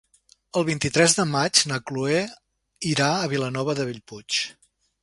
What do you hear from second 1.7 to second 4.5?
na Cloè irà a Vilanova de Bellpuig.